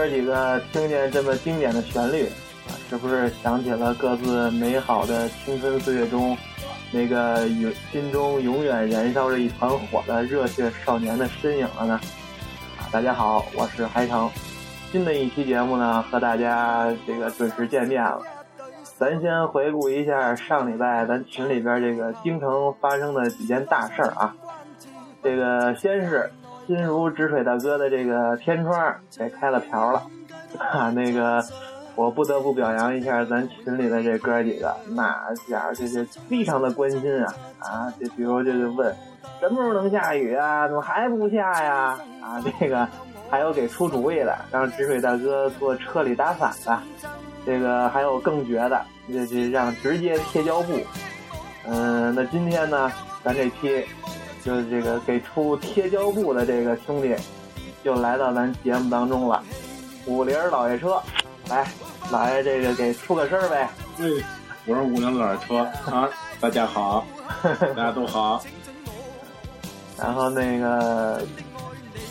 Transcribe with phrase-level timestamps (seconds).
[0.00, 6.34] 哥几个听见这么经典的旋律，啊，是不是想起了各自美好的青春岁月中，
[6.90, 12.00] 那个永心中永远燃烧着一团火的热血少年的身影了呢？
[12.78, 14.30] 啊，大家好，我是海城，
[14.90, 18.22] 新的一期节目呢，和大家这个准时见面了。
[18.96, 24.34] 咱先回顾一下上礼拜咱群里边这个京城发生的几件大事儿啊。
[25.22, 26.32] 这个先是
[26.70, 30.02] 心如止水大哥的这个天窗给开了瓢了，
[30.56, 31.44] 啊，那个
[31.96, 37.92] 我不得不表扬一下咱群里的这哥几个，那家伙这是非常的关心啊啊！
[37.98, 38.94] 这比如就是问
[39.40, 40.68] 什么时候能下雨啊？
[40.68, 41.98] 怎么还不下呀？
[42.22, 42.86] 啊，这个
[43.28, 46.80] 还有给出主意的，让止水大哥坐车里打伞的。
[47.44, 48.80] 这个还有更绝的，
[49.12, 50.78] 这这让直接贴胶布。
[51.66, 52.92] 嗯，那今天呢，
[53.24, 53.84] 咱这期
[54.44, 57.14] 就是这个给出贴胶布的这个兄弟，
[57.84, 59.42] 就来到咱节目当中了。
[60.06, 61.00] 五菱老爷车，
[61.48, 61.66] 来，
[62.10, 63.68] 老爷这个给出个声呗。
[63.98, 64.22] 嗯，
[64.66, 65.58] 我是五菱老爷车
[65.90, 66.08] 啊，
[66.40, 67.06] 大家好，
[67.42, 68.42] 大家都好。
[69.98, 71.22] 然后那个，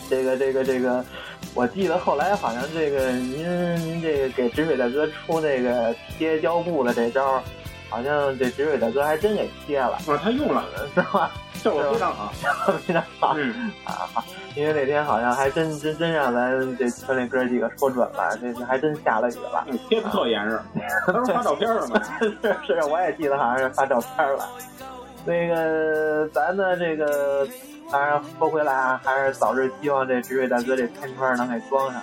[0.08, 1.04] 这个这个这个。
[1.52, 7.42] 我记得后来好像这个您您这个给止水大哥出那个贴胶布的这招，
[7.90, 9.98] 好像这止水大哥还真给贴了。
[10.06, 11.30] 不是他用了 是吧？
[11.54, 12.32] 效果非常好，
[12.86, 13.34] 非常好。
[13.36, 14.24] 嗯啊好，
[14.54, 19.66] 因为那天好像还真真真让咱这村里哥几个说准了，这这还真下了雨了。
[19.88, 20.58] 贴特严实，
[21.06, 22.00] 他不是发照片了吗？
[22.20, 24.48] 是是，我也记得好像是发照片了。
[25.26, 27.46] 那个咱的这个。
[27.92, 32.00] 当然，说回来啊，还是早日希望这直水大哥这天窗能给装上。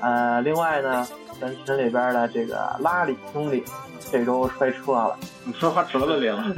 [0.00, 1.04] 呃，另外呢，
[1.40, 3.64] 咱群里边的这个拉里兄弟
[4.10, 6.44] 这周摔车了，你说花池子里了？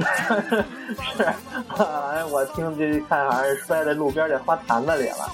[1.15, 5.31] 是，哎，我听这看好像是摔在路边这花坛子里了。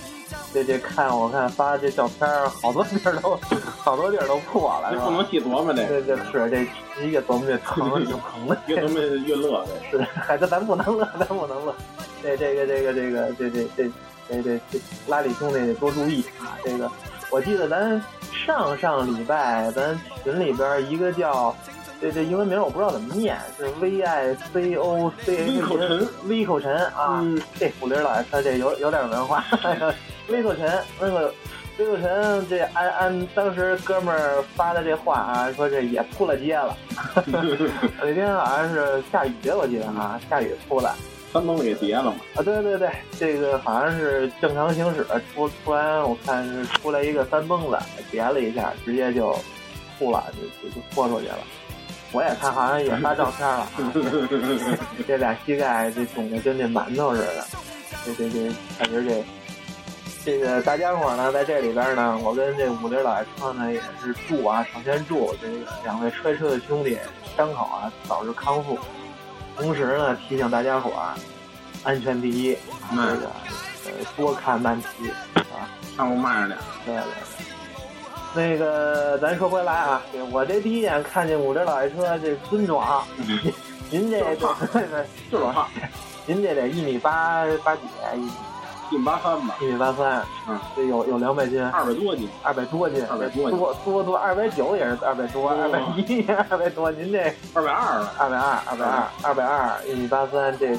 [0.54, 3.40] 这这看我看发这照片，好多地儿都
[3.78, 5.86] 好多地儿都破了，这不能细琢磨这。
[5.88, 8.58] 这这是这越琢磨越疼，越疼的。
[8.68, 11.76] 越琢磨越乐， 是，孩子咱不能乐，咱不能乐。
[12.22, 13.92] 这这个这个这个这这这
[14.28, 16.58] 这这这拉里兄弟得多注意啊！
[16.64, 16.90] 这个
[17.30, 18.02] 我记得咱
[18.32, 21.56] 上上礼拜咱群里边一个叫
[22.02, 27.24] 这这英文名我不知道怎么念，是 V I C O C H 口沉 V 口陈啊！
[27.60, 29.44] 这虎林老爷他这有有点文化。
[30.30, 31.34] 微口沉，那个
[31.78, 36.78] 微口沉，这按按当时哥们儿发的这话啊，说这也扑了街了。
[38.02, 40.96] 那天好像是下雨，我记得啊，下雨扑了。
[41.32, 42.16] 三蹦子给叠了嘛？
[42.36, 47.78] 啊，对对对，这个好像是正常行驶，突突然我看是出来一个三蹦子，
[48.12, 49.38] 叠了一下，直接就
[49.98, 51.40] 吐了，就就拖出去了。
[52.12, 53.68] 我也看，好像也发照片了，
[55.08, 57.46] 这俩膝盖这肿的跟那馒头似的。
[58.06, 59.24] 这这这，感觉这。
[60.26, 66.98] 这个大家伙呢，在这里边呢，我跟这五林老爷车呢也是祝啊，首先祝这个两位摔车的兄弟
[67.38, 68.78] 伤口啊早日康复。
[69.60, 71.14] 同时呢，提醒大家伙儿，
[71.84, 72.58] 安全第一，
[72.92, 73.28] 那个
[73.86, 75.10] 呃多看慢骑
[75.52, 76.60] 啊，上路慢着点。
[76.86, 77.46] 对对对。
[78.36, 83.04] 那个咱说回来啊，我这第一眼看见五菱老爷车这尊壮，
[83.90, 85.68] 您这这就老胖，
[86.26, 87.82] 您这得一米八八几
[88.16, 88.30] 一。
[88.92, 97.20] 一米八三吧，一米八三，嗯，这有有两百斤，二百多斤，二百多斤，二百多，多多多，二百九也是二百多，二百一也 二百多，您这
[97.54, 100.76] 二百二了，二百二，二百二，二百二，一米八三，这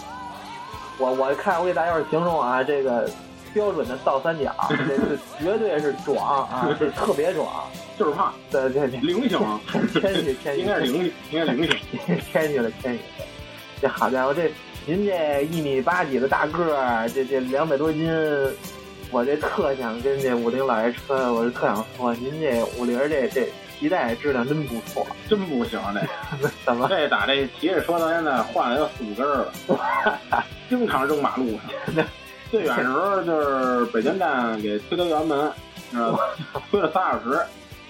[0.99, 3.09] 我我看我给大家伙形容啊，这个
[3.55, 7.47] 标准的倒三角，这是 绝对是壮啊， 这特别壮，
[7.97, 9.39] 就是胖，对对对，灵性，
[9.93, 13.01] 谦虚谦虚，应该是灵性，应该灵性，谦虚了谦虚，
[13.81, 14.51] 这好家伙这。
[14.91, 18.11] 您这一米八几的大个儿，这这两百多斤，
[19.13, 26.89] 我这特想跟这五菱老爷车，我就特想说，您这五菱这这皮带质量真不错， 真不行这 怎么？
[26.89, 29.53] 这打这骑着车到现在换了有四五根了，
[30.69, 31.53] 经常扔马路
[31.95, 32.05] 上。
[32.51, 35.53] 最远的时候就是北京站给推到辕门，
[35.93, 36.19] 知道吧？
[36.69, 37.41] 推了仨小时，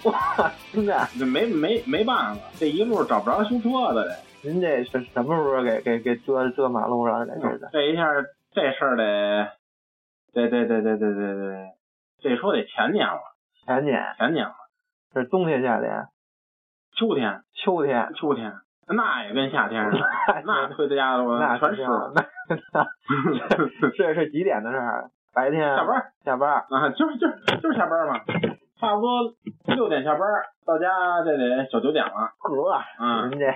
[0.11, 4.49] 哇，真的，这没没没办法，这一路找不着修车的这。
[4.49, 7.69] 您这是什么时候给给给遮遮马路上这是？
[7.71, 8.07] 这一下
[8.53, 9.53] 这事儿得，
[10.33, 11.69] 对对对对对对对，
[12.23, 13.21] 这说得前年了。
[13.67, 14.03] 前年。
[14.17, 14.55] 前年了。
[15.13, 16.07] 是冬天夏天？
[16.97, 17.43] 秋天。
[17.53, 18.11] 秋天。
[18.15, 18.55] 秋天。
[18.89, 20.07] 那也跟夏天似的。
[20.47, 22.15] 那回到家了，那全湿了。
[23.97, 25.11] 这是几点的事儿？
[25.35, 25.77] 白天。
[25.77, 26.13] 下班。
[26.25, 26.51] 下班。
[26.71, 28.21] 啊，就是就是就是下班嘛。
[28.81, 29.11] 差不多
[29.77, 30.23] 六点下班，
[30.65, 30.89] 到家
[31.23, 32.13] 这得小九点了。
[32.41, 33.47] 呵，您这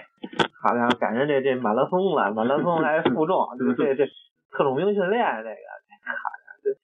[0.61, 4.07] 好像赶上这这马拉松了，马拉松还负重， 这这这
[4.53, 5.49] 特种兵训练这个，
[6.05, 6.77] 好像这。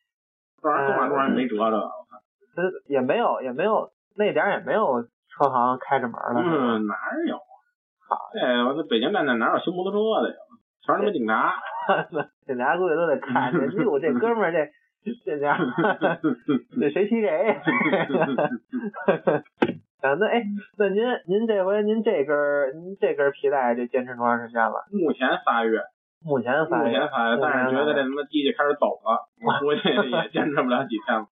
[0.62, 1.90] 不然坐马路上没辙着。
[2.56, 6.40] 这也没有也没有那点儿也没有车行开着门了。
[6.42, 6.94] 嗯，哪
[7.28, 7.36] 有？
[7.36, 10.36] 好，这我这北京站那哪有修摩托车的呀？
[10.82, 11.54] 全是他妈警察。
[12.46, 14.58] 警察估计都得看着，哟，这哥们儿这
[15.24, 15.56] 这家，
[16.80, 17.28] 这谁踢谁？
[20.00, 20.42] 啊，那哎，
[20.78, 22.36] 那您您这回您这根
[22.80, 24.84] 您这根皮带这坚持多长时间了？
[24.92, 25.80] 目前仨月。
[26.22, 26.88] 目前仨月。
[26.88, 31.26] 目前仨月，但是觉得这他妈机器开始抖了，我估计也坚持不了几天了。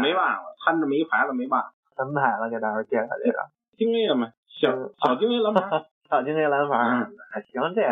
[0.00, 1.72] 没办法，摊这么一牌子没办法。
[1.96, 2.50] 什么牌子？
[2.50, 3.38] 给大伙介绍介绍。
[3.76, 4.30] 精 A 的嘛，
[4.60, 4.70] 小
[5.02, 5.84] 小精 A 蓝牌。
[6.08, 7.82] 小精 A 蓝牌，还行，这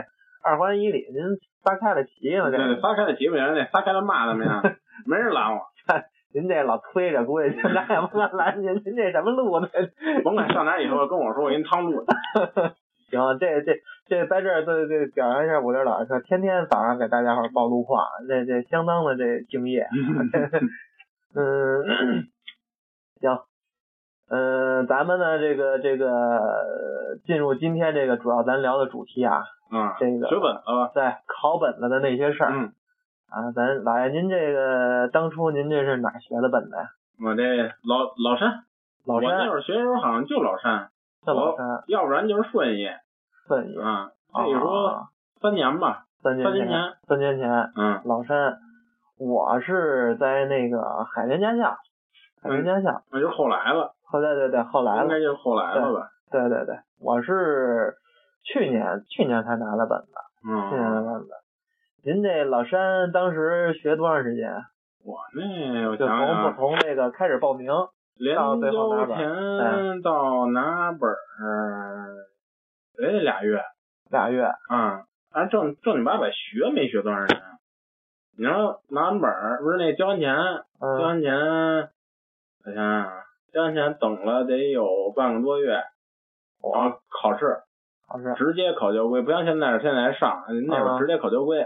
[0.46, 1.22] 二环以里您
[1.64, 2.50] 撒开了骑嘛？
[2.50, 4.62] 对，撒开了骑不行，得撒开了骂怎么样？
[5.06, 5.60] 没人拦我。
[6.32, 8.74] 您这老推着，估计咱也不敢拦您。
[8.84, 9.68] 您这什么路呢？
[10.22, 12.04] 甭管上哪以后跟我说，我给您趟路。
[13.10, 19.86] 行，这这这在这儿这这表扬一下我这老师，天天早上给大家伙报路况，这这相当的这敬业。
[21.34, 22.28] 嗯，
[23.20, 23.38] 行，
[24.28, 30.62] 嗯，咱们呢这个这个进入今天这个主要咱聊的主题啊，嗯，这个学本子
[30.94, 32.72] 对考本子的那些事儿，嗯，
[33.30, 36.88] 啊，咱老爷您这个当初您这是哪学的本子呀？
[37.22, 37.42] 我这
[37.82, 38.64] 老老山，
[39.06, 40.90] 老山，我那会儿学的时候好像就老山，
[41.26, 42.88] 就老山，要不然就是顺义，
[43.48, 45.08] 顺义啊，可以说
[45.40, 48.58] 三年吧，三年前，三年前，嗯，老山。
[49.18, 51.74] 我是在那个海淀驾校，
[52.42, 53.94] 海淀驾校，那就后来了。
[54.04, 56.10] 后对对对，后来了，应该就是后来了吧？
[56.30, 57.94] 对对对，我是
[58.46, 60.12] 去年去年才拿的本子，
[60.48, 61.30] 嗯，去年的本子。
[62.04, 64.48] 您这老山当时学多长时间？
[65.04, 67.68] 我那我就从从那个开始报名，
[68.36, 72.14] 到最后拿本，到拿本儿，
[72.96, 73.60] 得俩月，
[74.10, 74.48] 俩月。
[74.70, 77.42] 嗯，俺正正经八百学没学多长时间。
[78.38, 80.34] 你要拿完本儿，不是那交完钱，
[80.80, 81.34] 交完钱，
[82.64, 83.12] 我想想，
[83.52, 87.62] 交完钱等了得有半个多月，然后考试，
[88.36, 91.64] 直接考交规，不像现在现在上那会儿直接考交规。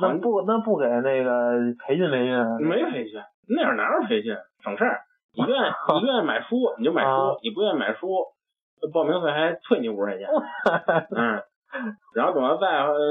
[0.00, 2.66] 那不那不给那个培训培训？
[2.66, 5.00] 没培训，那会儿哪有培训，省事儿。
[5.34, 5.62] 你愿意
[6.00, 8.08] 你愿意买书你就买书，你不愿意买书，
[8.92, 10.28] 报名费还退你五十块钱。
[11.16, 11.42] 嗯，
[12.14, 12.66] 然后等到再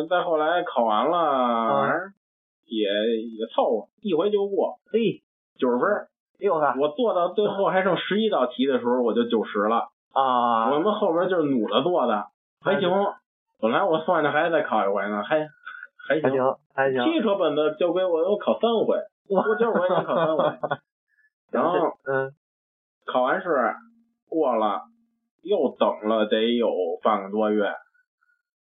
[0.10, 2.12] 再后来考完了。
[2.66, 4.80] 也也凑合，一回就过。
[4.92, 5.24] 嘿，
[5.58, 6.08] 九十分儿，
[6.38, 9.90] 呦呵，我做到最后还剩十一道题的时候，我就九十了。
[10.14, 12.26] 啊，我们后边就是努着做的，
[12.62, 12.90] 还行。
[13.62, 15.48] 本来我算着还得再考一回呢，还
[16.08, 16.32] 还行
[16.74, 17.04] 还行。
[17.04, 18.98] 汽车本的交规我都考三回，
[19.30, 20.44] 我就是我也考三回。
[21.52, 21.72] 然后
[22.06, 22.32] 嗯，
[23.06, 23.50] 考完试
[24.30, 24.82] 过了，
[25.42, 26.70] 又等了得有
[27.04, 27.74] 半个多月。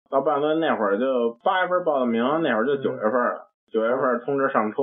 [0.09, 3.49] 到半个多那会儿就八月份报的名，那会儿就九月份了。
[3.69, 4.77] 九月份通知上车，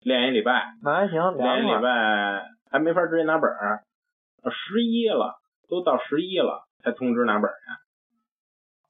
[0.00, 3.82] 练一礼拜，那还行，练一礼拜还没法直接拿本儿。
[4.50, 5.34] 十一了，
[5.68, 7.81] 都到十一了才通知拿本儿去。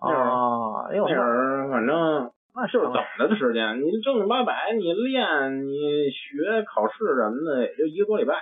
[0.08, 3.80] 啊，那会儿反正那就是等着的时间。
[3.80, 8.34] 你正经八百，你练，你学考试什么的，也就一个多礼拜。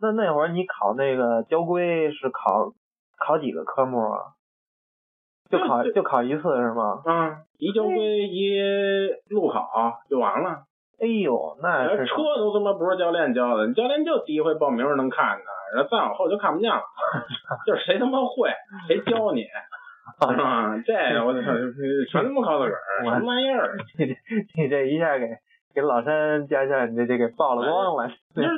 [0.00, 2.72] 那那会儿你考那个交规是考
[3.18, 4.34] 考几个科目啊？
[5.50, 7.02] 就考就考一次是吗？
[7.06, 7.94] 嗯，一交规
[8.28, 8.58] 一
[9.30, 10.64] 路考就完了。
[11.00, 16.82] 哎呦，那是车都他妈不是教练教的，你教练就第一回报名能看的，然后再往后就看不见了。
[17.66, 18.50] 就是谁他妈会，
[18.88, 19.44] 谁教你，
[20.30, 20.76] 是吧？
[20.84, 20.92] 这
[21.24, 21.40] 我操，
[22.10, 23.76] 全他妈靠自个儿，什么玩意儿？
[23.98, 24.14] 你这
[24.56, 25.26] 你这一下给
[25.74, 28.08] 给老山家校你这这给曝了光了。
[28.34, 28.48] 就是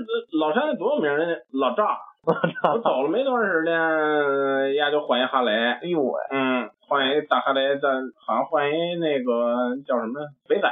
[0.41, 1.87] 老山多有名人家老赵，
[2.27, 5.53] 我走了没多长时间，丫就换一哈雷。
[5.53, 6.71] 哎呦喂，嗯。
[6.89, 7.91] 换一大哈雷，咱
[8.25, 10.69] 好像换一那个叫什么肥仔，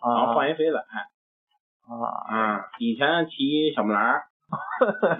[0.00, 0.98] 好像，换一肥仔，啊，
[2.32, 4.22] 嗯，以前骑小木兰，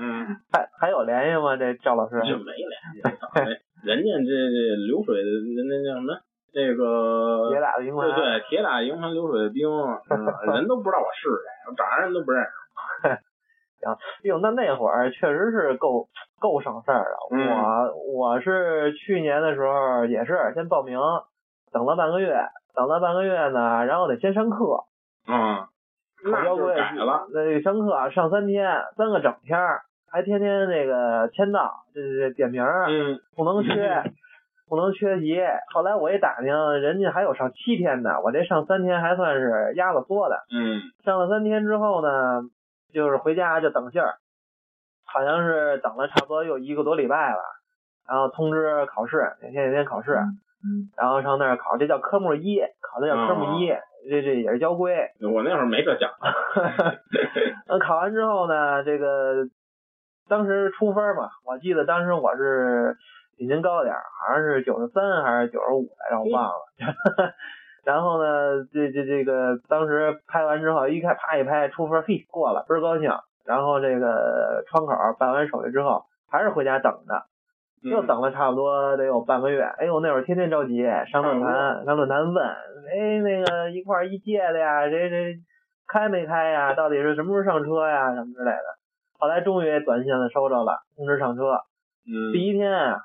[0.00, 1.56] 嗯，还还有联系吗？
[1.56, 2.20] 这赵老师？
[2.22, 4.56] 就没联系，人家这这
[4.86, 6.14] 流水的那那叫什么？
[6.52, 9.68] 这个铁打的营盘，对对，铁打营盘流水的兵，
[10.54, 12.50] 人都不知道我是谁，我长啥人都不认识。
[13.76, 16.08] 行，哟，那那会儿确实是够
[16.40, 17.16] 够省事儿的。
[17.30, 20.98] 我我是去年的时候也是先报名，
[21.72, 22.34] 等了半个月，
[22.74, 24.84] 等了半个月呢，然后得先上课。
[25.28, 25.66] 嗯，
[26.24, 27.26] 那就改了。
[27.34, 29.58] 那上课上三天，三个整天，
[30.16, 34.02] 还天天那个签到，这这点名，嗯，不能缺，
[34.66, 35.38] 不能缺席。
[35.74, 40.36] 后来我一打听，人家还有上七天的，我这上三天还算是压了缩的。
[40.50, 42.40] 嗯，上了三天之后呢？
[42.94, 44.14] 就是回家就等信儿，
[45.04, 47.42] 好像是等了差不多有一个多礼拜了，
[48.08, 50.12] 然后通知考试哪天哪天考试，
[50.64, 53.68] 嗯，然后上那儿考，这叫科目一，考的叫科目一，
[54.08, 55.10] 这这也是交规。
[55.20, 56.10] 我那会儿没这讲。
[57.68, 59.44] 那考完之后呢，这个
[60.28, 62.96] 当时出分嘛，我记得当时我是
[63.36, 67.32] 比您高点儿，好像是九十三还是九十五来着，我忘了。
[67.84, 73.12] 然后呢，这这这个当时拍完之后，一开啪一拍出分，嘿过了，倍儿高兴。
[73.44, 77.22] 然后这个窗口办完手续之后，还是回家等着，
[77.88, 79.62] 又等了差不多得有半个月。
[79.62, 85.36] 哎呦，那会儿天天着急，上论坛上论坛问，哎那个一块一届的呀，谁谁
[85.86, 86.74] 开没开呀？
[86.74, 88.12] 到底是什么时候上车呀？
[88.14, 88.64] 什么之类的。
[89.18, 91.42] 后来终于短信的收着了，通知上车。
[92.06, 92.32] 嗯。
[92.32, 92.96] 第一天。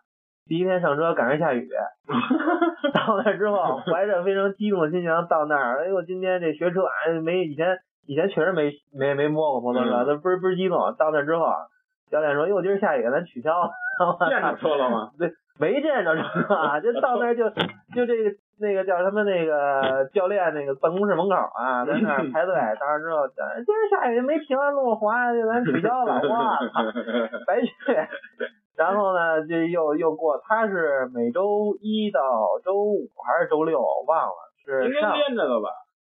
[0.48, 1.70] 第一天上车赶上下雨，
[2.92, 10.78] 到那之后 怀着非常激动的心情到那儿，哎呦，今天这学车哎没以前以前确实没没没摸过摩托车，那倍儿倍儿激动。
[10.98, 11.46] 到那之后，
[12.10, 13.72] 教练说，哟，今儿下雨，咱取消。
[14.28, 15.12] 见着车了吗？
[15.18, 17.48] 对，没见着车啊，就到那儿就
[17.96, 22.54] 就这个那个叫什么那个 教练那个办公室门口啊，在那儿排队。
[22.80, 26.22] 当时之后，今儿下雨没平安路滑，就咱取消了。
[26.30, 26.58] 哇，
[27.48, 27.70] 白去。
[28.78, 32.22] 然后呢，就又又过，他是每周一到
[32.64, 35.70] 周五还是周六，我忘了，是应该连着的吧？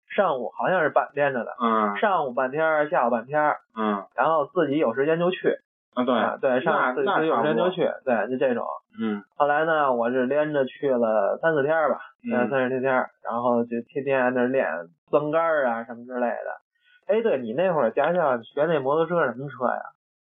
[0.08, 5.58] 上午好像是半连着的，嗯，上午半天，下午半天，嗯，然后自己有时间就去，
[5.96, 8.64] 啊对对，上有时间就去，对，就这种，
[9.00, 9.24] 嗯。
[9.36, 11.98] 后来呢，我是连着去了三四天吧，
[12.30, 12.92] 三三四天，
[13.24, 14.68] 然后就天天在那练
[15.10, 16.52] 增杆啊什么之类的。
[17.08, 19.80] 哎，对你那会儿驾校学那摩托车什么车呀？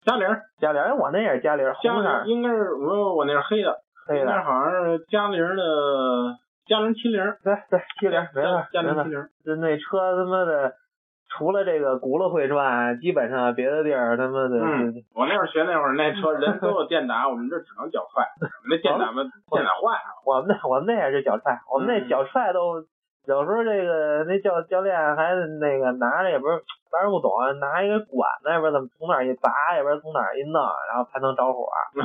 [0.04, 0.28] 嘉陵，
[0.60, 3.74] 嘉陵，我那也是嘉陵，红色，应该是我我那是黑的，
[4.06, 5.62] 黑的，那好像是嘉陵的
[6.68, 10.74] 嘉陵七零，对对七零，没错，嘉陵七零，就那车他妈的，
[11.36, 18.24] 除了这个轱辘会转，基本上别的地儿他妈的，嗯，我那会儿学那会儿那车人都有电打，我们这只能脚踹，
[18.68, 22.84] 那电打嘛电打坏了，我们那 我们那也是脚踹，我们那脚踹都。
[23.26, 26.62] 有时候这个那教教练还那个拿着也不是，
[26.92, 31.66] 咱也不懂，拿一个管子，也不知道怎么从哪一拔，也不知道从哪一弄，然后才能着火。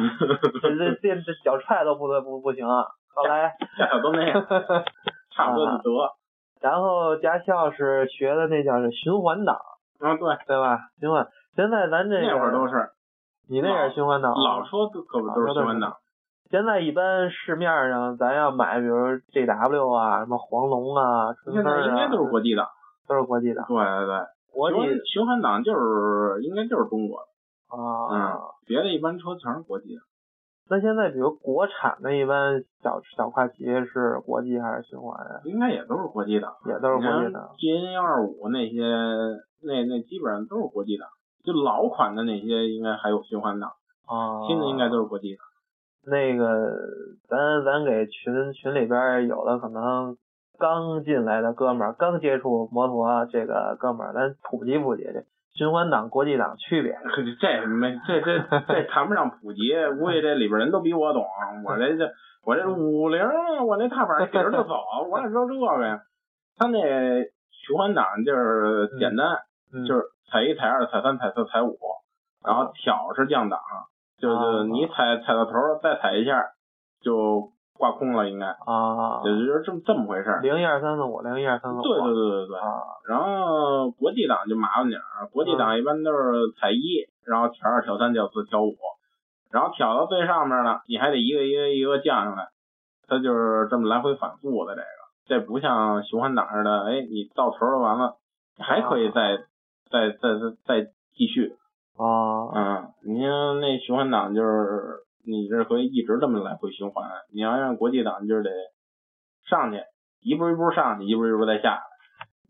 [0.59, 2.65] 这这这脚踹都不得不不行。
[2.65, 3.53] 后来
[4.01, 4.33] 都那样，
[5.29, 6.20] 差不多就得。
[6.61, 9.57] 然后驾校是学的那叫是循环档。
[9.99, 10.79] 啊，对对吧？
[10.99, 11.27] 循环。
[11.55, 12.89] 现在咱这那会儿都是。
[13.49, 14.33] 你那也是循环档。
[14.33, 15.97] 老车可不都是循环档。
[16.49, 22.67] 现在一般市面上咱要买，比如 G W 啊，什么黄龙啊，现在应该都是国际的，
[23.07, 23.63] 都是国际的。
[23.67, 27.27] 对对对，国际循环档就是应该就是中国的
[27.77, 30.01] 啊，嗯，别的一般车全是国际的。
[30.71, 35.41] 那现在比如国产的一般小小跨骑是国际还是循环呀？
[35.43, 37.49] 应该也都是国际的，也都是国际的。
[37.57, 38.79] T N 幺二五那些，
[39.61, 41.03] 那那基本上都是国际的，
[41.43, 43.65] 就老款的那些应该还有循环的
[44.07, 45.39] 啊，新的应该都是国际的。
[46.09, 46.71] 那个，
[47.27, 50.15] 咱咱给群群里边有的可能
[50.57, 56.97] 刚进来的哥们儿，刚接触摩托这个哥们儿，咱普及普及这循环档、国际档区别。
[57.39, 61.25] 这没这这这 谈不上普及，估计这里边人都比我懂。
[61.65, 62.11] 我这这
[62.45, 63.21] 我这五菱，
[63.65, 64.75] 我那踏板提着就走，
[65.09, 65.99] 我哪知道这个呀？
[66.57, 66.79] 他那
[67.51, 69.37] 循环档就是简单，
[69.87, 71.77] 就是踩一、踩二、踩三、踩四、踩五，
[72.45, 73.59] 然后挑是降档。
[74.19, 76.43] 就是你踩踩到头，再踩一下，
[77.01, 77.49] 就
[77.81, 80.39] 挂空了，应该啊，也就是这么这么回事儿。
[80.41, 81.81] 零一二三四五，零一二三四五。
[81.81, 82.59] 对对对对对。
[82.59, 82.77] 啊。
[83.09, 88.77] 然后国际档就麻烦点儿，国际档一般都是踩一，然后挑二、挑三、挑四、挑五，
[89.51, 92.49] 然后挑到最上面了，你还得一个一个一个降下来，
[93.07, 94.87] 它就是这么来回反复的这个。
[95.25, 98.17] 这不像循环档似的，哎，你到头了完了，
[98.59, 99.37] 还可以再
[99.89, 101.55] 再再再再继续。
[101.97, 108.49] 啊，嗯，你像那循环档就是你这可以一直这么来回循环，你要让国际档就是得
[109.49, 109.83] 上去
[110.21, 111.81] 一步一步上去，一步一步再下来。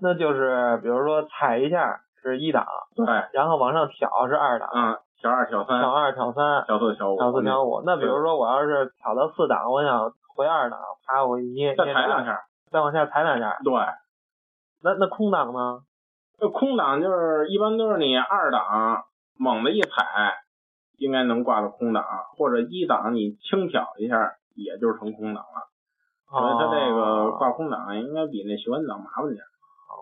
[0.01, 7.81] 那就是比如说踩一下是一档，对，然后往上挑是二档，嗯，挑二挑三，挑二挑三，挑四挑五，挑四挑五。
[7.85, 12.39] 那比如说我要是挑到四档，我想回二档，啪我一捏，再踩两下，
[12.71, 13.57] 再往下踩两下。
[13.63, 13.73] 对，
[14.83, 15.79] 那那空档呢？
[16.39, 19.03] 那空档就是一般都是你二档。
[19.37, 19.89] 猛的一踩，
[21.01, 22.05] 应该能挂到空档，
[22.37, 25.67] 或者一档你轻挑一下，也就是成空档了。
[26.29, 29.43] 所以它这个挂空档应该比那旋转档麻烦点。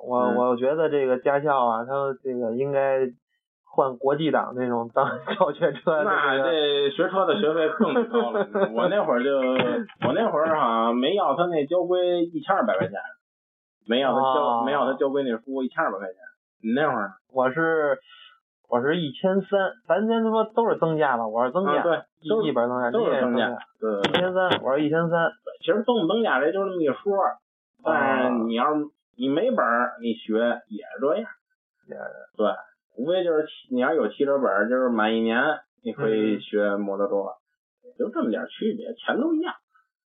[0.05, 3.07] 我我觉得这个驾校啊，它这个应该
[3.63, 6.03] 换国际档那种当教学车。
[6.03, 8.45] 那这学车的学费更高了。
[8.73, 9.39] 我那会儿就
[10.05, 12.99] 我那会儿好像没要他那交规一千二百块钱，
[13.87, 16.15] 没要他交没要他交规那书一千二百块钱。
[16.61, 17.13] 你那会儿？
[17.31, 17.97] 我是。
[18.69, 25.31] 我是一千三，咱先说都是增价吧，我是增价，对，一基本增价，都是增价，对，一千三，我是一千三。
[25.59, 27.17] 其实增不增价这就是那么一说，
[27.83, 28.85] 但是你要是
[29.17, 30.37] 你没本儿，你学
[30.69, 31.25] 也是这样，
[31.87, 31.95] 也
[32.37, 32.53] 对，
[32.95, 35.43] 无非就是你要有汽车本儿，就是满一年
[35.83, 37.13] 你可以学摩托车，
[37.97, 39.55] 就这么点区别，钱都一样。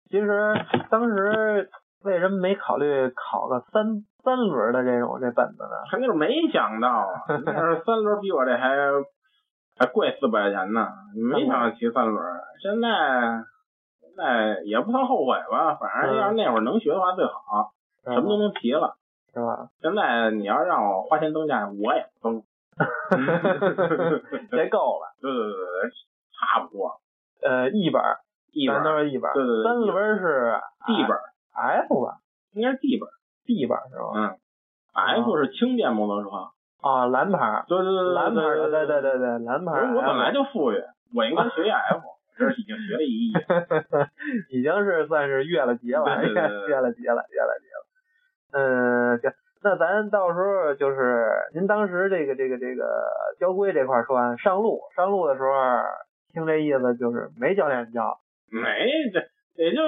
[0.08, 0.54] 其实
[0.88, 1.68] 当时
[2.04, 5.76] 为什么没考虑考个三三轮的这种这本子呢？
[5.90, 8.76] 肯定是没想到啊， 那是三轮比我这还
[9.78, 10.88] 还贵四百块钱呢，
[11.32, 12.24] 没想到骑三轮。
[12.62, 13.44] 现在
[14.00, 17.72] 现在也不算后悔吧，反正要是那会儿能学的话最好，
[18.04, 18.96] 什么都能骑了，
[19.34, 19.68] 是吧？
[19.80, 22.42] 现在你要让我花钱增驾，我也不增。
[24.50, 25.16] 这够了。
[25.20, 25.90] 对对对对，
[26.36, 27.00] 差不多。
[27.42, 28.02] 呃，一本，
[28.52, 29.32] 一本都是一本。
[29.32, 29.64] 对对对。
[29.64, 31.16] 三轮是 D 本
[31.56, 32.18] ，F 吧？
[32.52, 33.08] 应该是 D 本
[33.46, 34.12] ，D 本是吧？
[34.14, 34.36] 嗯
[34.92, 36.28] ，F 是轻便摩托车。
[36.82, 37.64] 啊，蓝牌。
[37.66, 39.72] 对对对蓝牌的，对对对对，蓝牌。
[39.94, 40.76] 我本来就富裕，
[41.14, 42.02] 我应该学一 F，
[42.38, 43.32] 这已经学了一亿。
[44.56, 46.30] 已经是算是越了级了，越
[46.80, 47.86] 了级了，越了级了。
[48.52, 49.32] 嗯，行。
[49.62, 52.86] 那咱到时候就是您当时这个这个这个
[53.40, 55.50] 交规这块说完上路上路的时候，
[56.32, 58.60] 听这意思就是没教练教，没
[59.12, 59.20] 这
[59.56, 59.82] 也就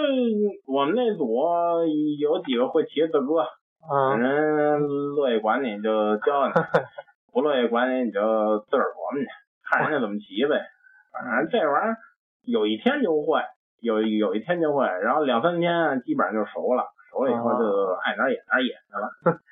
[0.66, 1.42] 我们那组
[2.18, 3.46] 有几个会骑的哥，
[3.90, 6.52] 嗯，人乐意管你就教你，
[7.32, 8.20] 不乐意管你你就
[8.60, 9.26] 自个儿琢磨去，
[9.64, 10.60] 看人家怎么骑呗。
[11.12, 11.96] 反正这玩意儿
[12.44, 13.42] 有一天就会，
[13.80, 19.38] 有有一天就会，然后两三天基本上就熟了，熟了以后就爱哪演哪演去了。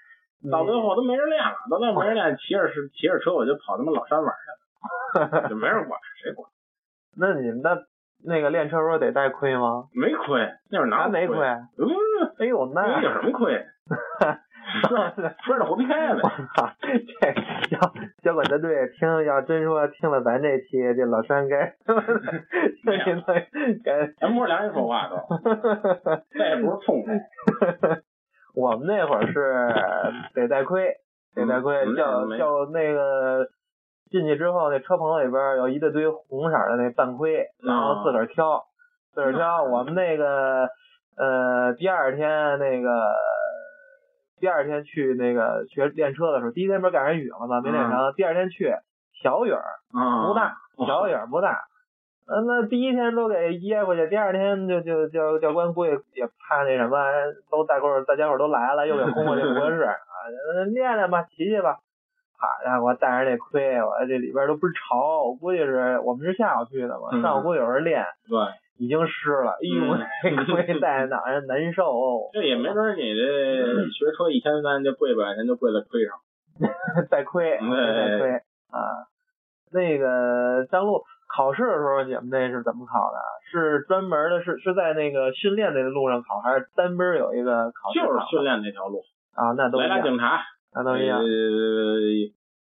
[0.51, 6.49] 到最后都没人练了，到最后没人练，骑着是骑着车我就跑他妈老山玩去了， 就没人管，谁管？
[7.19, 7.75] 那你们那
[8.25, 9.85] 那个练车时候得带盔吗？
[9.95, 11.37] 没盔，那会儿哪没盔？
[11.39, 11.61] 嗯，
[12.39, 13.65] 哎呦，那有什么盔？
[15.47, 16.21] 摔着活皮开呗！
[16.23, 16.89] 我操，这
[17.71, 17.81] 要
[18.23, 21.73] 交管大队听要真说听了咱这期，这老山该，
[23.85, 25.17] 该咱摸良心说话都，
[26.37, 28.03] 再也不是冲的。
[28.55, 29.55] 我们那会儿是
[30.35, 30.89] 得带盔，
[31.35, 33.47] 得带盔，叫叫那个
[34.11, 38.65] 进去之后，那车棚里边有一大堆红色的那半盔，然后自个儿挑，
[39.13, 39.63] 自个儿挑。
[39.65, 40.69] 我们那个
[41.17, 42.91] 呃第二天那个
[44.39, 47.61] 第二天去那个学练车的时候，第一天不是赶上雨了吗？
[47.61, 48.13] 没练成。
[48.15, 48.73] 第二天去
[49.23, 49.63] 小雨儿，
[50.27, 50.55] 不大，
[50.87, 51.59] 小雨儿不大。
[52.29, 56.99] 嗯，那第一天都给噎过去，第二天就就教教官估计也怕那什么，
[57.51, 59.95] 都大伙大家伙都来了，又给轰过去不合适 啊，
[60.75, 61.79] 练练吧，骑骑吧。
[62.39, 68.37] 好家伙，带着这盔，我这里边都不是潮，我估计是我们是下午去的嘛，上午估计有人练，对，
[68.79, 69.97] 已经湿了，哎呦，
[70.45, 72.31] 这盔戴脑袋难受。
[72.35, 76.19] 这也没准你这 学车一千三，就跪百块钱就跪在盔上，
[77.11, 78.31] 带盔，带盔
[78.71, 79.09] 啊，
[79.73, 81.03] 那个张璐。
[81.29, 83.19] 考试的时候，你们那是怎么考的？
[83.51, 87.99] 是专门的，是是在那个训练那路上考，还是单边有一个考试？
[87.99, 89.03] 就是训练那条路
[89.35, 90.03] 啊，那都一样。
[90.05, 90.39] 警察，
[90.75, 91.23] 那都一样。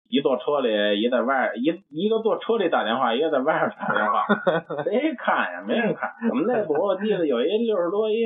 [0.08, 4.24] 一坐车里，一在外，一一个坐车里打电话，一个在外边打电话，
[4.84, 5.64] 谁看呀？
[5.66, 6.10] 没人看。
[6.30, 8.22] 我们那组我记得有一六十多一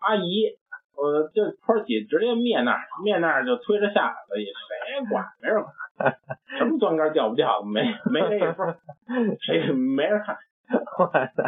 [0.00, 0.48] 阿姨，
[0.94, 5.24] 我就坡起直接灭那儿，灭那儿就推着下来了，谁管？
[5.40, 5.72] 没人管。
[6.58, 7.62] 什么断杆掉不掉？
[7.62, 8.76] 没没那一份，
[9.40, 10.36] 谁没人看？
[10.98, 11.42] 哇塞，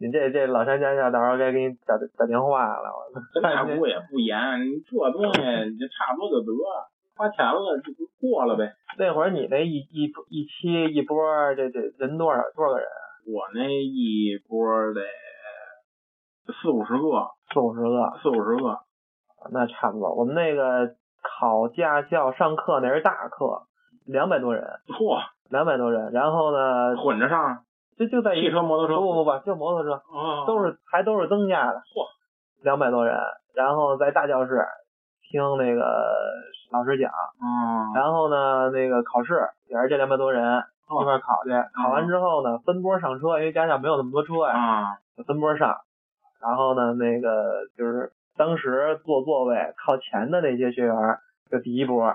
[0.00, 2.90] 你这 这老山家校到时候该给你打打电话了。
[3.34, 4.38] 侦查部也不严，
[4.84, 5.40] 这东西
[5.78, 8.72] 就差不多就得了，花钱了就过了呗。
[8.98, 11.16] 那会儿你那一一一期一波，
[11.54, 12.86] 这这人多少多少个人？
[13.26, 14.58] 我那一波
[14.94, 15.00] 得
[16.60, 18.80] 四五十个，四五十个，四五十个，
[19.52, 20.14] 那差不多。
[20.14, 20.96] 我们那个。
[21.20, 23.62] 考驾校上课那是大课，
[24.06, 25.18] 两百多人，嚯，
[25.50, 27.64] 两百多人，然后呢，混着上，
[27.98, 30.00] 就就在汽车摩托车，不不不，就摩托车，
[30.46, 32.06] 都是还都是增加的，嚯，
[32.62, 33.18] 两百多人，
[33.54, 34.64] 然后在大教室
[35.28, 35.82] 听那个
[36.70, 37.10] 老师讲，
[37.42, 39.34] 嗯，然后呢，那个考试
[39.68, 40.62] 也是这两百多人
[41.00, 45.76] 一块考去，考完之后呢，分波上车，因为驾校没有那么多车呀，就分波上，
[46.40, 48.12] 然后呢，那个就是。
[48.38, 50.94] 当时坐座位靠前的那些学员，
[51.50, 52.14] 就第一波，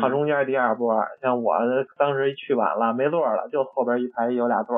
[0.00, 1.02] 靠中间第二波。
[1.20, 1.54] 像我
[1.98, 4.76] 当时去晚了，没座了，就后边一排有俩座，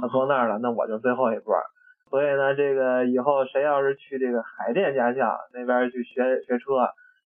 [0.00, 1.54] 他坐那儿了，那我就最后一波。
[2.08, 6.88] 所以呢，这个以后谁要是去这个海淀驾校那边去学学车，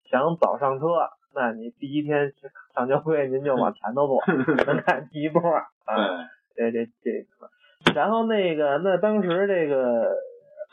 [0.09, 0.85] 想早上车，
[1.33, 2.33] 那你第一天
[2.75, 4.21] 上交规您就往前头坐，
[4.65, 5.41] 能看第一波
[5.85, 6.27] 啊。
[6.55, 7.25] 这这这，
[7.93, 10.15] 然后那个那当时这个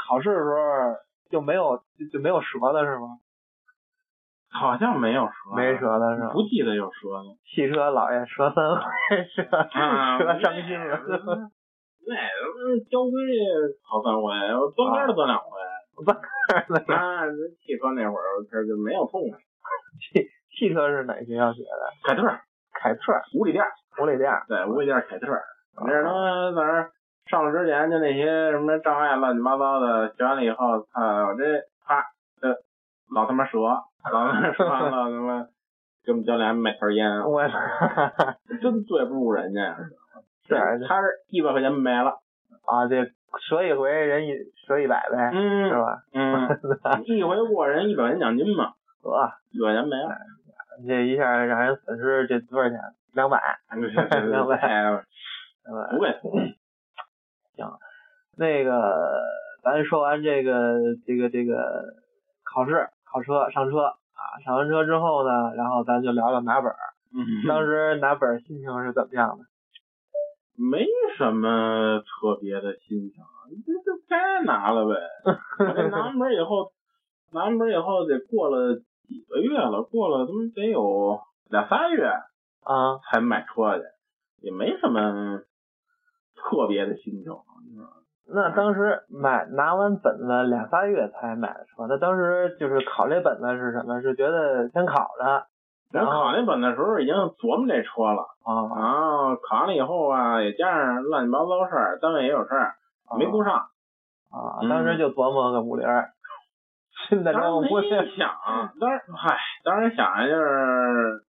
[0.06, 0.96] 考试的时候。
[1.28, 3.18] 就没有就就没有折的是吗？
[4.50, 6.32] 好像没有说，没说的是吧？
[6.32, 7.28] 不记得有说的。
[7.44, 8.82] 汽车老爷说三回，
[9.36, 10.98] 折折伤心了。
[12.06, 12.14] 那
[12.88, 13.20] 交规
[13.82, 15.58] 好三回，我钻杆儿钻两回。
[16.04, 16.16] 钻
[16.86, 19.38] 杆儿那汽车那会儿这就没有痛快。
[19.98, 21.82] 汽汽车是哪学校学的？
[22.04, 22.22] 凯特，
[22.80, 23.64] 凯特，五里店，
[24.00, 24.30] 五里店。
[24.48, 25.26] 对，五里店凯特。
[25.84, 26.88] 那他妈在那
[27.26, 31.44] 上了之前就那些什么障碍乱七八糟的，学完了以后，操，我，这
[33.14, 35.46] 老他妈折，老他妈了他妈
[36.04, 37.42] 给我们教练买条烟，我
[38.60, 39.76] 真对不住人家。
[40.48, 40.54] 是
[40.86, 42.20] 他是一百块钱没了
[42.64, 43.04] 啊，这
[43.48, 44.32] 折一回人一
[44.66, 46.02] 折一百呗，嗯，是吧？
[46.12, 49.10] 嗯， 一回过人一百块钱奖金嘛，得，
[49.50, 50.16] 一百块钱没了，
[50.86, 52.78] 这一下让人损失这多少钱？
[53.12, 53.40] 两百，
[53.70, 55.04] 两百，两百，
[55.90, 56.12] 不贵。
[57.56, 57.66] 行，
[58.36, 58.70] 那个
[59.64, 61.82] 咱说完这个这个这个
[62.44, 66.76] 考试考车上车啊，上完车之后呢，然后咱就聊聊拿本儿。
[67.14, 69.44] 嗯，当时拿本儿心情是怎么样的？
[70.58, 73.24] 没什么特别的心情，
[73.64, 74.94] 这这该拿了呗。
[75.90, 76.72] 拿完本以后，
[77.32, 82.06] 拿完本以后得过了几个月了，过了他妈得有两仨月
[82.64, 83.84] 啊，才买车去，
[84.40, 85.40] 也没什么
[86.34, 87.32] 特别的心情。
[88.28, 94.00] 那当时买拿完本子两仨月才买的车，那当时就是考这本子是什么？
[94.02, 95.46] 是觉得先考着。
[95.92, 102.74] 然后考那本的时候已经琢磨这车了啊，然后考完了以后啊，也加上乱七八糟事儿，单位也有事儿，
[103.16, 104.58] 没顾上啊。
[104.68, 105.86] 当时就琢磨个五菱，
[107.08, 107.68] 新的车没
[108.16, 108.28] 想，
[108.80, 111.22] 当时嗨，当时想的就是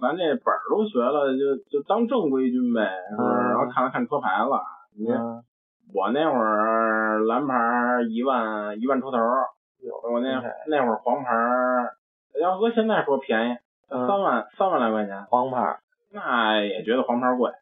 [0.00, 3.48] 咱这本儿都学了，就就当正规军呗，是不是？
[3.50, 4.62] 然后看了看车牌了，
[4.96, 5.04] 你
[5.92, 7.54] 我那会儿蓝牌
[8.08, 9.18] 一万一万出头，
[10.12, 11.30] 我那那会儿黄牌
[12.40, 13.56] 要搁现在说便宜。
[13.86, 15.78] 三万三万来块钱，黄牌，
[16.10, 17.52] 那也觉得黄牌贵，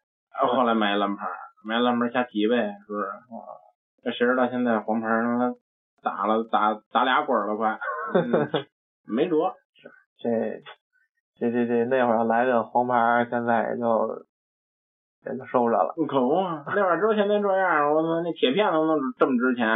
[0.55, 1.27] 后来买蓝牌，
[1.63, 2.55] 买蓝牌瞎提呗，
[2.87, 3.05] 是不是？
[4.03, 5.53] 这谁知道现在黄牌他妈
[6.01, 7.77] 打了打打俩滚了快，
[9.05, 9.53] 没辙。
[10.17, 10.29] 这
[11.37, 14.25] 这这这那会儿来个黄牌，现在也就
[15.25, 15.93] 也就收着了。
[16.07, 19.67] 可不嘛，那会儿知道现在这样，我操，那铁片都能这么值钱，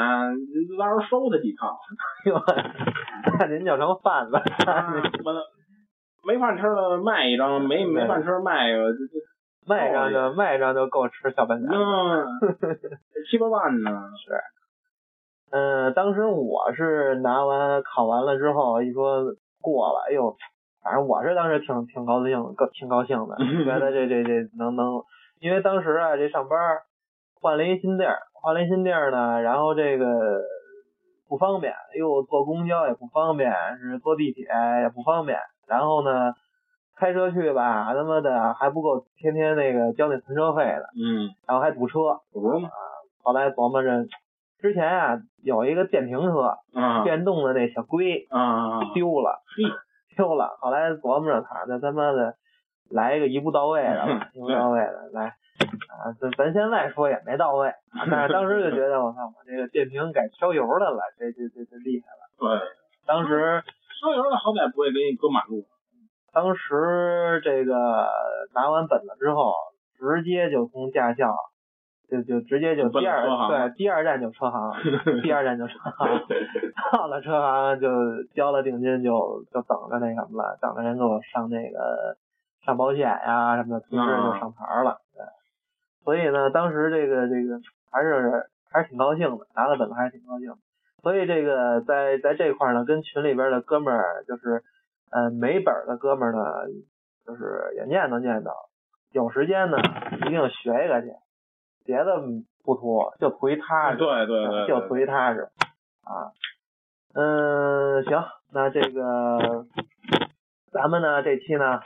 [0.78, 1.78] 到时候收他几套。
[2.26, 2.42] 哟，
[3.40, 4.34] 那您就成贩子。
[5.24, 5.40] 我操！
[6.26, 8.94] 没饭吃了卖一张，没没饭吃卖一个，
[9.66, 11.72] 卖一张就卖一张就够吃小半年。
[11.72, 12.26] 嗯，
[13.30, 13.92] 七八万呢。
[14.26, 14.34] 是，
[15.52, 19.24] 嗯，当时我是拿完考完了之后，一说
[19.62, 20.36] 过了，哎呦，
[20.84, 25.02] 反正我是当时挺挺高兴，挺高兴的， 觉得这这这能能，
[25.40, 26.60] 因为当时啊这上班
[27.40, 30.42] 换了一新地儿，换了一新地儿呢，然后这个
[31.30, 34.46] 不方便，又坐公交也不方便，是坐地铁
[34.82, 35.38] 也不方便。
[35.68, 36.34] 然后呢，
[36.96, 40.90] 开车去吧，他妈的还不够天天那个交那存车费的。
[40.96, 41.30] 嗯。
[41.48, 42.00] 然后还堵车。
[42.32, 42.70] 堵吗？
[43.22, 44.06] 后来琢磨着，
[44.60, 46.58] 之前啊有一个电瓶车，
[47.04, 49.42] 电动的那小龟，啊，丢了，
[50.16, 50.58] 丢了。
[50.62, 52.36] 后来琢磨着，他那他妈的
[52.92, 57.72] 来一个一步到位的吧， 一步到位的来啊，咱咱现在说也没到位，
[58.12, 62.60] 但是当时就觉得我操，我这个电瓶改烧油的了，这这这这厉害了。
[62.60, 62.68] 对。
[63.06, 63.64] 当时。
[64.00, 65.66] 烧油的好歹不会给你搁马路。
[66.32, 67.74] 当时这个
[68.54, 69.56] 拿完本子之后，
[69.98, 71.34] 直接就从驾校，
[72.08, 74.72] 就就直接就第二对第二站就车行，
[75.24, 76.08] 第二站就车行，
[76.94, 77.90] 到了车行就
[78.36, 82.16] 交了定金，就就等着那什么了，等着人给我上那个
[82.68, 85.00] 上保险呀什么的，同时就上牌了。
[85.16, 85.24] 对，
[86.04, 90.54] 所以呢，当时这个这个还是还是挺高兴的，拿了本子还是挺高兴。
[91.02, 94.64] 所以这个在在这块呢，跟群里边的哥们儿就是，
[95.12, 96.44] 呃，没本的哥们儿呢，
[97.26, 98.52] 就是也念叨念叨，
[99.14, 99.78] 有时间呢
[100.26, 101.14] 一定学一个去，
[101.86, 102.22] 别的
[102.66, 103.98] 不图，就图一踏实。
[103.98, 104.68] 对对对。
[104.68, 105.48] 就图一踏实。
[106.04, 106.36] 啊。
[107.14, 109.66] 嗯，行，那这个
[110.72, 111.80] 咱们呢这期呢，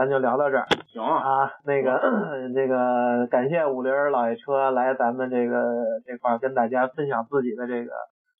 [0.00, 0.66] 咱就聊到这儿。
[0.88, 1.52] 行啊。
[1.66, 2.00] 那个
[2.56, 7.92] 这个感谢五菱老爷车来咱们这个这块跟大家分享自己的这个。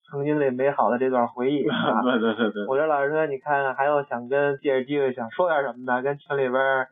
[0.09, 2.01] 曾经那美好的这段回忆 啊！
[2.01, 2.65] 对对对对。
[2.67, 6.87] 我这老师说，你看看还有想跟借着机会想说点什么的，跟群里边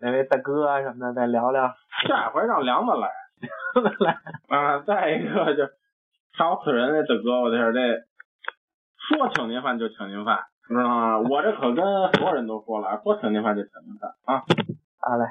[0.00, 1.74] 哪位大哥啊什么的再聊聊。
[2.08, 3.10] 下回让梁子来。
[3.98, 4.16] 来。
[4.56, 5.64] 啊，再一个就
[6.38, 7.78] 烧死人那大哥，我这这
[8.96, 10.38] 说请您饭就请您饭，
[10.72, 11.18] 知道吗？
[11.18, 14.42] 我这可跟所有人都说了，说请您饭就请您饭啊。
[14.98, 15.26] 好嘞，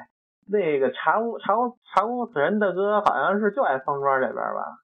[0.46, 4.78] 那个茶屋茶屋茶屋死人大哥好像是就在方庄这边吧？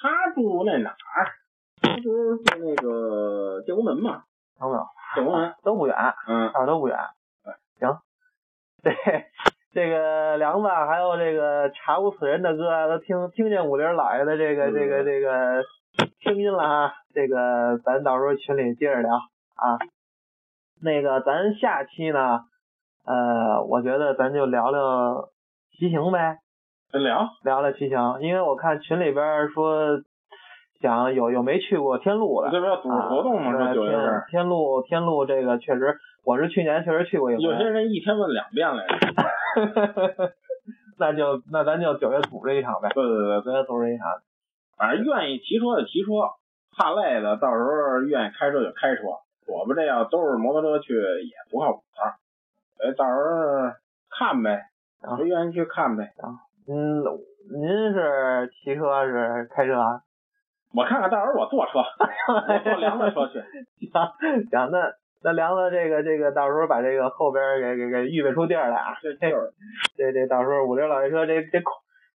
[0.00, 0.96] 他住那哪儿？
[1.80, 4.24] 他不是住那个建国门吗？
[4.60, 4.86] 有没有？
[5.14, 6.98] 建国门都不远，嗯，哪都不远。
[7.42, 7.98] 对，行。
[8.82, 8.92] 对，
[9.74, 15.64] 这个梁子还有这个查无此人的歌都听听见武林老爷的这个这个这个
[16.22, 16.92] 声音了啊！
[17.12, 19.78] 这个咱到时候群里接着聊啊。
[20.80, 22.42] 那个咱下期呢，
[23.04, 25.30] 呃，我觉得咱就聊聊
[25.76, 26.38] 骑行呗。
[26.92, 30.00] 聊聊聊骑行，因为我看群里边说，
[30.80, 33.70] 想有有没去过天路的，这不要组织活动吗？
[33.70, 34.22] 啊、九月份。
[34.30, 37.42] 天路天路这个确实，我是去年确实去过一回。
[37.42, 38.94] 有些人一天问两遍来着。
[40.98, 42.88] 那就那咱就九月组织一场呗。
[42.94, 44.08] 对对对，九月组织一场。
[44.76, 46.10] 反正愿意骑车就骑车，
[46.76, 49.02] 怕累的到时候愿意开车就开车。
[49.46, 51.82] 我们这要都是摩托车去也不靠谱。
[52.82, 53.72] 哎，到时候
[54.10, 54.62] 看呗，
[55.16, 56.04] 谁愿意去看呗。
[56.18, 56.34] 啊，
[56.66, 57.02] 嗯，
[57.52, 60.00] 您是骑车是开车啊？
[60.74, 63.40] 我看看，到时候我坐车， 我坐梁子车去。
[63.86, 63.92] 行
[64.50, 64.90] 行，那
[65.24, 68.94] 那梁子这个这个，到时候把这个后边给给给预备出地儿来啊。
[69.00, 69.54] 这就是，
[69.96, 71.62] 这这到时候五六老爷车这这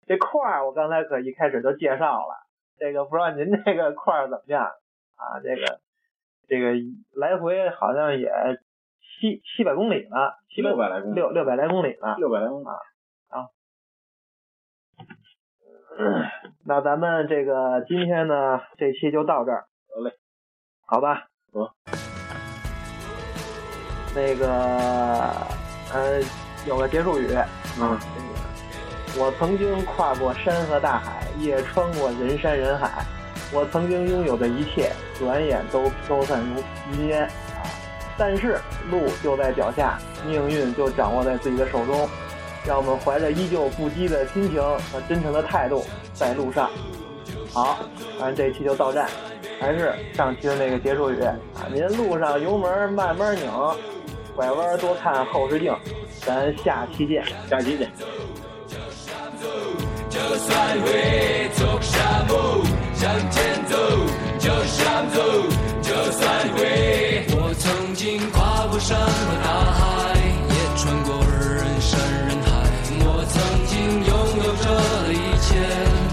[0.05, 2.35] 这块儿，我刚才可一开始就介绍了。
[2.77, 5.41] 这个不知道您这个块儿怎么样啊？
[5.41, 5.79] 这个
[6.47, 6.73] 这个
[7.15, 8.29] 来回好像也
[9.01, 12.77] 七七百公里了，七六百来公里，六六百来公里了，六百来公里啊
[13.29, 13.49] 啊。
[16.63, 19.65] 那咱们这个今天呢，这期就到这儿。
[19.95, 20.11] 好嘞，
[20.85, 21.25] 好吧。
[21.51, 22.08] 好。
[24.15, 24.47] 那个
[25.93, 26.19] 呃，
[26.65, 27.35] 有个结束语。
[27.79, 27.97] 嗯。
[29.17, 33.03] 我曾经跨过山和大海，也穿过人山人海。
[33.51, 36.61] 我曾经拥有的一切，转眼都飘散如
[36.93, 37.65] 云烟啊！
[38.19, 38.59] 但是
[38.91, 42.07] 路就在脚下，命运就掌握在自己的手中。
[42.67, 46.69] 让我们怀着依旧不羁的心情和真诚的态度，在路上。
[47.51, 47.79] 好，
[48.19, 49.09] 咱这期就到站，
[49.59, 51.39] 还是上期的那个结束语啊！
[51.73, 53.49] 您路上油门慢慢拧，
[54.39, 55.75] 拐弯多看后视镜。
[56.21, 57.91] 咱下期见，下期见。
[60.09, 63.75] 就算会走沙漠，向前走，
[64.39, 64.49] 就
[65.13, 65.19] 走。
[65.81, 66.23] 就算
[66.55, 70.15] 会，我曾经跨过山和大海，
[70.47, 72.47] 也穿过人山人海。
[73.03, 73.35] 我曾
[73.67, 73.75] 经
[74.07, 74.65] 拥有着
[75.03, 75.49] 的一切，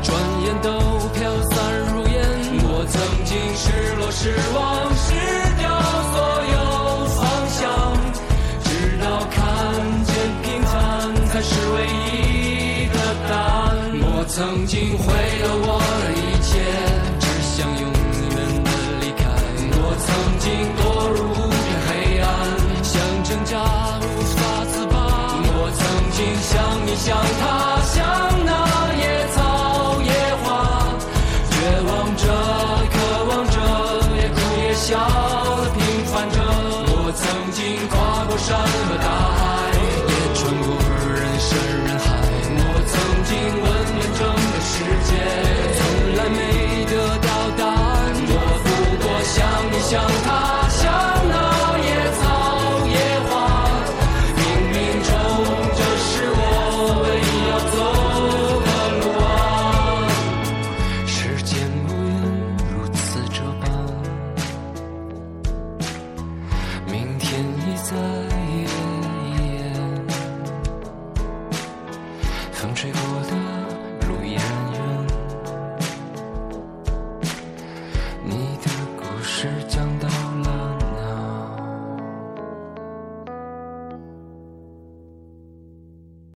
[0.02, 0.10] 转
[0.42, 0.68] 眼都
[1.14, 1.54] 飘散
[1.94, 2.18] 如烟。
[2.66, 5.14] 我曾经失落失望失
[14.36, 16.60] 曾经毁了我的一切，
[17.18, 18.68] 只想永远的
[19.00, 19.24] 离开。
[19.72, 20.06] 我曾
[20.44, 20.44] 经
[20.76, 21.88] 堕入无边黑
[22.20, 22.28] 暗，
[22.84, 23.64] 想挣扎
[24.02, 24.04] 无
[24.36, 24.94] 法自拔。
[25.56, 25.80] 我曾
[26.12, 26.52] 经像
[26.84, 27.96] 你像他，像
[28.44, 28.52] 那